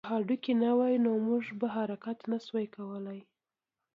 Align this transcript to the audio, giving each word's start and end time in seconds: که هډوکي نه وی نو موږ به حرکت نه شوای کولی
که 0.07 0.09
هډوکي 0.15 0.53
نه 0.63 0.71
وی 0.79 0.95
نو 1.03 1.11
موږ 1.27 1.43
به 1.59 1.67
حرکت 1.77 2.17
نه 2.31 2.37
شوای 2.45 2.67
کولی 2.75 3.19